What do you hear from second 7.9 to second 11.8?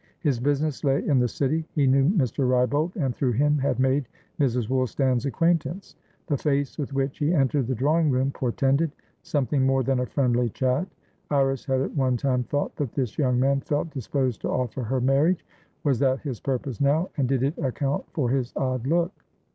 room portended something more than a friendly chat. Iris